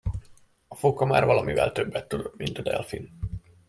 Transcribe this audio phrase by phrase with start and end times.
[0.67, 3.17] A fóka már valamivel többet tudott, mint a delfin.